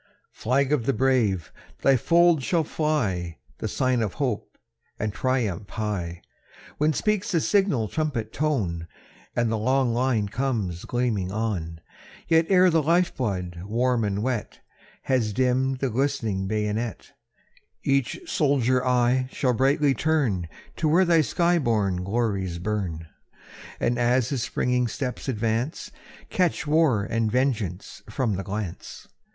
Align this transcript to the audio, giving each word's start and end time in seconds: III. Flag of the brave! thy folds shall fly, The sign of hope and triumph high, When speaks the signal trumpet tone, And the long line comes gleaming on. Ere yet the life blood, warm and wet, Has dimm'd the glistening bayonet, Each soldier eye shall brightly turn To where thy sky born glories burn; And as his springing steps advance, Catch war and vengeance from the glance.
III. 0.03 0.09
Flag 0.31 0.71
of 0.73 0.87
the 0.87 0.93
brave! 0.93 1.53
thy 1.83 1.95
folds 1.95 2.43
shall 2.43 2.63
fly, 2.63 3.37
The 3.59 3.67
sign 3.67 4.01
of 4.01 4.15
hope 4.15 4.57
and 4.97 5.13
triumph 5.13 5.69
high, 5.69 6.23
When 6.79 6.91
speaks 6.91 7.31
the 7.31 7.39
signal 7.39 7.87
trumpet 7.87 8.33
tone, 8.33 8.87
And 9.35 9.51
the 9.51 9.59
long 9.59 9.93
line 9.93 10.27
comes 10.27 10.85
gleaming 10.85 11.31
on. 11.31 11.81
Ere 12.31 12.45
yet 12.49 12.71
the 12.71 12.81
life 12.81 13.15
blood, 13.15 13.61
warm 13.65 14.03
and 14.03 14.23
wet, 14.23 14.61
Has 15.03 15.33
dimm'd 15.33 15.77
the 15.81 15.91
glistening 15.91 16.47
bayonet, 16.47 17.11
Each 17.83 18.19
soldier 18.25 18.83
eye 18.83 19.29
shall 19.31 19.53
brightly 19.53 19.93
turn 19.93 20.47
To 20.77 20.87
where 20.89 21.05
thy 21.05 21.21
sky 21.21 21.59
born 21.59 22.03
glories 22.03 22.57
burn; 22.57 23.05
And 23.79 23.99
as 23.99 24.29
his 24.29 24.41
springing 24.41 24.87
steps 24.87 25.29
advance, 25.29 25.91
Catch 26.31 26.65
war 26.65 27.03
and 27.03 27.31
vengeance 27.31 28.01
from 28.09 28.33
the 28.35 28.43
glance. 28.43 29.07